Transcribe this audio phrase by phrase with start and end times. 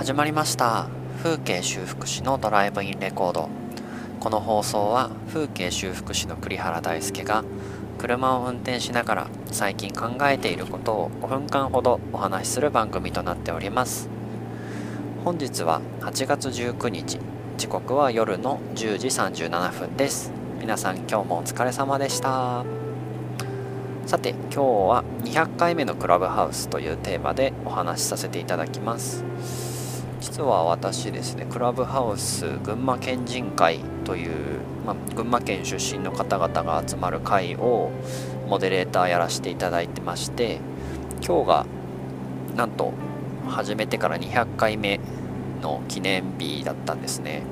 [0.00, 0.88] 始まりました。
[1.22, 3.50] 風景修復師のドライブインレコード。
[4.18, 7.44] この放送は風景修復師の栗原大輔が
[7.98, 14.08] 車を運転しながら最近考えていることを5分間ほどお話しする番組となっております。
[15.22, 17.20] 本日は8月19日。
[17.58, 20.32] 時刻は夜の10時37分です。
[20.58, 22.64] 皆さん今日もお疲れ様でした。
[24.06, 29.69] さて今日は200回目のクラブハウスというテーマでお話しさせていただきます。
[30.20, 37.90] 実は私ですねクラブハウス群馬県人会という、まあ、群馬県出身の方々が集まる会を
[38.46, 40.60] モデレーターやらせていただいてまして
[41.26, 41.66] 今日が
[42.56, 42.92] なんと
[43.48, 45.00] 始めてから200回目
[45.62, 47.42] の記念日だったんですね。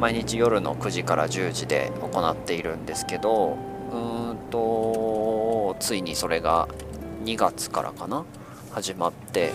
[0.00, 3.56] 毎日夜の9時から10時で行っているんですけど
[3.92, 6.68] うーんとついにそれが
[7.24, 8.24] 2月からかな
[8.72, 9.52] 始まって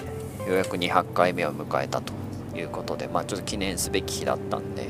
[0.48, 2.29] ようやく200回目を迎えたと。
[2.56, 4.90] いうことでまあちょっと記念すべき日だったんで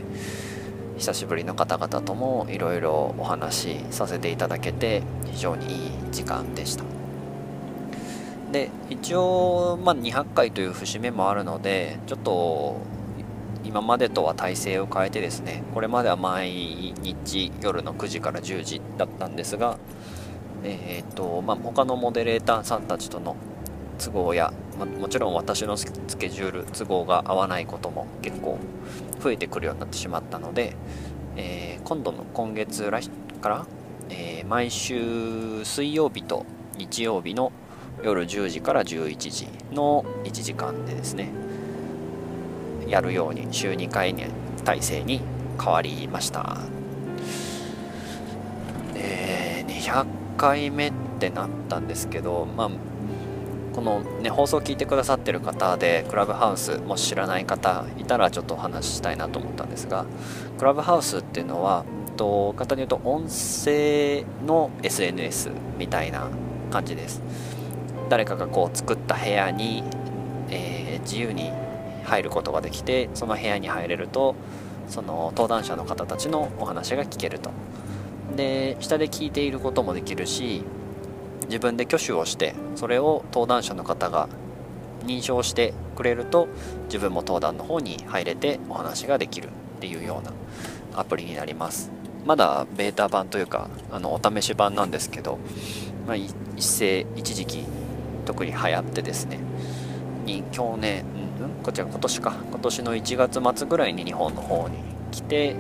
[0.98, 6.84] 久しぶりの方々ともいろいろお話しさせていただけて非常にいい時間でした。
[8.52, 12.78] で一応、まあ、200回という節目もあるのでちょっと
[13.64, 16.50] 今までとは体制を変えてですねこれまでは毎
[17.00, 19.78] 日夜の9時から10時だったんですが
[20.64, 23.36] えーとまあ、他のモデレーターさんたちとの
[24.00, 25.86] 都合や、まもちろん私のス
[26.18, 28.58] ケジュール都合が合わないことも結構
[29.22, 30.76] 増えてくるようになってしまったので、
[31.36, 33.10] えー、今度の今月来
[33.42, 33.66] から、
[34.10, 36.46] えー、毎週水曜日と
[36.78, 37.52] 日曜日の
[38.02, 41.32] 夜10時から11時の1時間でですね
[42.88, 44.24] やるように週2回に
[44.64, 45.22] 体制に
[45.62, 46.58] 変わりました。
[48.96, 50.06] えー、200
[50.38, 52.70] 回目ってなったんですけどまあ
[53.74, 60.06] この、ね、放送を聞いてくださってる方でクラブハウスもし知らない方いたらちょっとお話ししたいなと思ったんですが
[60.58, 61.86] クラブハウスっていうのは
[62.20, 66.28] と簡単に言うと音声の SNS みたいな
[66.70, 67.22] 感じです。
[68.10, 69.84] 誰かがこう作った部屋に、
[70.50, 71.52] えー、自由に
[72.04, 74.36] 入ることができてその部屋に入れると
[74.88, 77.52] その登壇者の方たちのお話が聞けると。
[78.36, 80.64] で下で聞いていることもできるし
[81.50, 84.30] 自分で挙手をしてそれを登壇者の方が
[85.04, 86.48] 認証してくれると
[86.86, 89.52] 自分も登壇の方に入れてお話ができるっ
[89.82, 90.32] ていうような
[91.00, 91.92] アプリになります。
[92.26, 95.40] まだベータ版というかあのお試し版なんですけど、
[96.06, 97.66] まあ、一斉一時期
[98.26, 99.40] 特に流行ってですね
[100.26, 101.06] に去年、
[101.42, 102.36] うん、こちら今年か。
[102.50, 104.78] 今年の1月末ぐらいに日本の方に
[105.12, 105.56] 来て、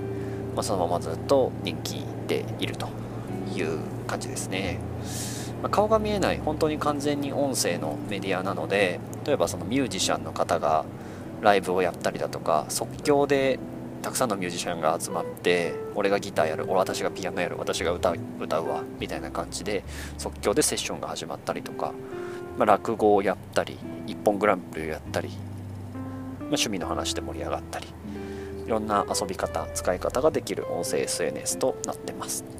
[0.55, 2.89] まあ、そのままずっと人気でいると
[3.55, 4.79] いう感じですね。
[5.61, 10.85] ま、顔が見えない本当に完全に音声のメディアなので例えばそのミュージシャンの方が
[11.41, 13.59] ライブをやったりだとか即興で
[14.01, 19.83] たくさんのミュージシャンが集まって俺がギターやる俺私がピアノやる私が歌う歌うわみたいな感じで
[20.17, 21.93] 即興でセッションが始まったりとか、
[22.57, 23.77] まあ、落語をやったり
[24.07, 25.37] 一本グランプリをやったり、まあ、
[26.45, 27.87] 趣味の話で盛り上がったり
[28.65, 32.58] いろんな遊び方使い方ができる音声 SNS となってます。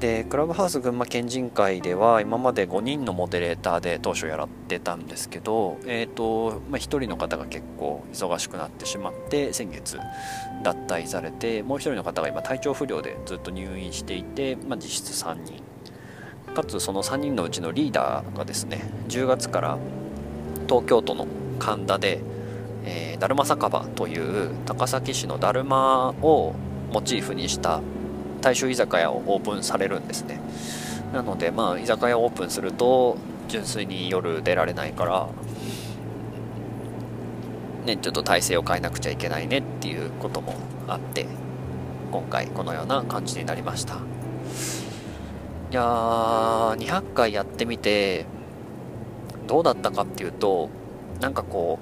[0.00, 9.98] でクラブハウス群馬県人会では今まで5人のモデレーターで当初やらってたんですけど、えーとまあ、1人の方が結構忙しくなってしまって先月
[10.62, 15.62] 脱退されてもう1人の方が今体調不良でずっと入院していて、まあ、実質3人。
[16.54, 19.78] かつその3人のうちのリーダーがですね10月から
[20.66, 21.28] 東京都の
[21.60, 22.20] 神田で、
[22.84, 26.54] えー、だるま酒場という高崎市のだるまを
[26.90, 27.80] モチーフにした
[28.40, 30.40] 大衆居酒屋をオープンされるんですね。
[31.12, 33.16] なのでまあ居酒屋オープンすると
[33.48, 35.28] 純粋に夜出られないから
[37.84, 40.54] ねちょっと体制を変えなくちゃいけないねっていうことも
[40.86, 41.26] あって
[42.12, 43.94] 今回このような感じになりました。
[43.94, 43.98] い
[45.74, 48.26] やー200回やってみて
[49.46, 50.68] どうだったかっていうと
[51.20, 51.78] なんかこ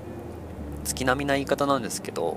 [0.82, 2.36] う月並みな言い方なんですけど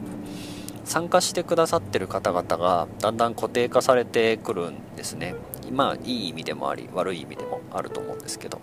[0.92, 5.36] 参加してくださってる方々がだんだん固定化されてくるんですね。
[5.72, 8.60] まあいい意味でもあり悪い意味でもあると思うんですけど。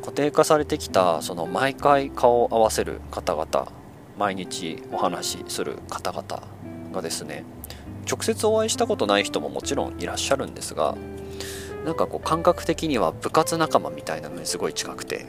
[0.00, 3.72] 固定化されてきたその毎回顔を合わせる方々
[4.18, 6.42] 毎日お話しする方々
[6.92, 7.44] がですね
[8.10, 10.94] 直接お会いしたことない人ももちろんいらっしゃるんですが
[11.86, 15.24] なんかこう感覚的には部活仲間みたいなのにすごい近くて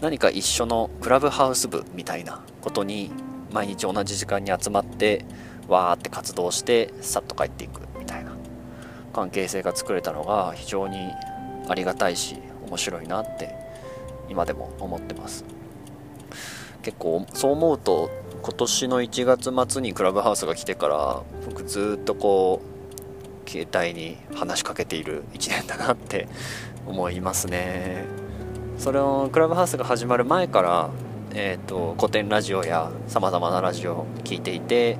[0.00, 3.10] 何か一緒のクラブハウス部みたいなことに
[3.52, 5.24] 毎日同じ時間に集まって
[5.68, 8.32] わーって活動してさっと帰っていくみたいな。
[9.12, 10.96] 関係性が作れたのが非常に
[11.68, 13.54] ありがたいし面白いなって
[14.28, 15.44] 今でも思ってます。
[16.82, 18.10] 結構そう思うと
[18.42, 22.62] 今年の1月末にクラブハウスが来てから僕ずっとこ
[23.46, 26.28] う携帯に話しかけている1年だなって
[26.86, 28.06] 思いますね。
[28.78, 30.90] それをクラブハウスが始まる前から、
[31.34, 34.98] えーと、古典ラジオやさまざまなラジオを聴いていて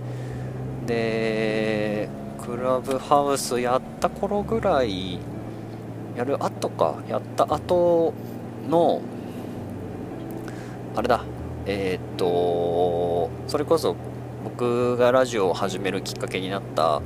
[0.86, 2.08] で
[2.40, 5.18] クラブハウスやった頃ぐらい
[6.16, 8.14] やる後かやった後
[8.66, 9.02] の
[10.96, 11.22] あれだ
[11.66, 13.94] えっ、とそれこそ
[14.42, 17.02] 僕がラジオを始めるきっかけになった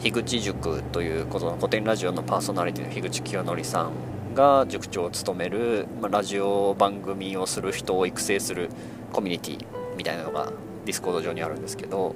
[0.00, 3.90] 樋口塾ということのコテンラジオのパーソナリティの樋口聖典さん
[4.32, 8.68] が塾長を務める、まあ、ラジオ番組をする人を育成する
[9.12, 10.52] コミュニティみたいなのが
[10.84, 12.14] ディスコード上にあるんですけど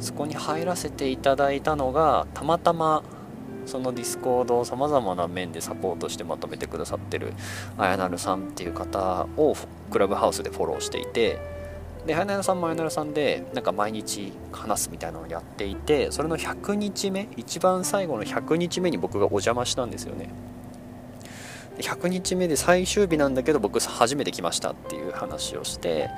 [0.00, 3.02] そこに入らせていただいたのがたまたま
[3.66, 7.32] そのディスコードをさまざまな面でサポートしてまとめてくださってる
[7.78, 9.54] あやなるさんっていう方を
[9.90, 11.38] クラブハウスでフォローしていて
[12.06, 20.30] であやなるさんもあやなるさんでなんか毎日話すみたいなのをやっていてそれの100日目一番最後の100日目に僕がお邪魔したんですよね。
[21.82, 26.08] 100日目で最終日なんだけど僕初めて来ましたっていう話をして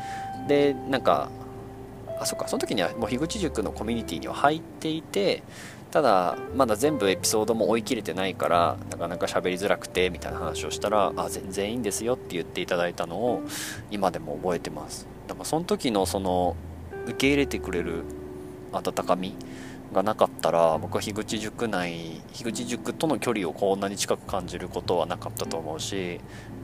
[0.47, 1.31] でなんか
[2.21, 5.43] あそっかその時にはもう樋口塾のコミュニティには入っていて
[5.91, 13.43] ただまだ全部エピソードも追い切れてないからなかなか喋りづらくてみたいな話をしたらあ全然いいんですよって言っていただいたのを
[13.91, 15.07] 今でも覚えてます。
[15.29, 16.57] だからその時のその
[17.07, 18.03] 受け入れてくれる
[18.73, 19.35] 温かみ
[19.93, 26.21] がなかったら僕は樋口塾内樋口塾との距離をこんなに近く感じることはなかったと思うし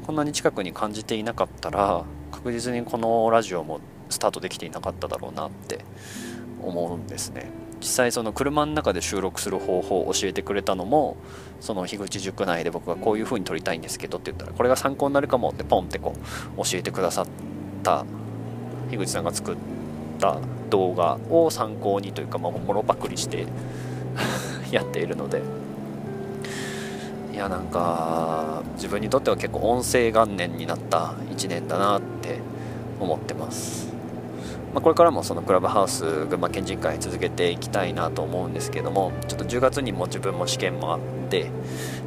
[0.07, 5.85] こんなに近くに感じていなかったら確実にこのラジオもスタートできていなかっただろうなって
[6.63, 7.51] 思うんですね。
[7.81, 11.17] 実際その車の中で収録する方法を教えてくれたのも
[11.61, 16.15] その樋口塾内で僕がこういう風に撮りたいんですけどって言ったらこれが参考になるかもってポンってこ
[16.59, 17.27] う教えてくださっ
[17.83, 18.05] た
[18.91, 19.57] 樋口さんが作っ
[20.19, 20.39] た
[20.71, 23.47] 動画を参考にというか、まあ、もろパクリして
[24.71, 25.43] やっているので
[27.33, 32.39] いやなんか自分にとっては結構音声元年になった1年だなって
[32.99, 34.00] 思ってます。
[34.73, 41.51] まあ、これからもそのクラブハウス群馬県人会続けていきたいなと思うんですけどもちょっと10月にも自分も試験もあって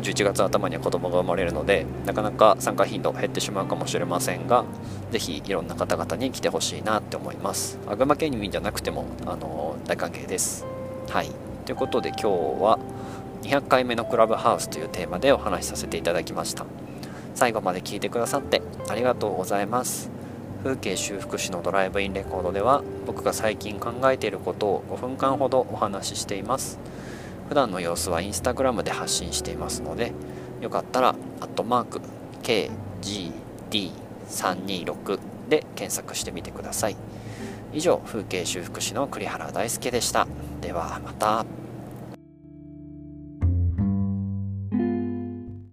[0.02, 4.64] 11月頭には子供が生まれるのでなかなか参加頻度減ってしまうかもしれませんが
[5.12, 7.78] 是非いろんな方々に来てほしいなって思います。
[7.86, 10.66] 群馬県民じゃなくてもあの大歓迎です。
[11.10, 11.30] はい。
[11.66, 12.28] ということで今日
[12.62, 12.80] は
[13.44, 16.66] 200回目のクラブハウスというテーマでお話しさせていただきました。
[17.36, 20.23] 最後まで聞いてくださってありがとうございます。
[20.64, 26.80] 風景修復師のドライブインレコードでは僕が最近考えていることを5分間ほどお話ししています。
[27.50, 30.14] 普段の様子はインスタグラムで発信していますので
[30.62, 32.00] よかったらアットマーク
[32.44, 35.20] KGD326
[35.50, 36.96] で検索してみてください。
[37.74, 40.26] 以上風景修復師の栗原大輔でした。
[40.62, 41.46] ではまた。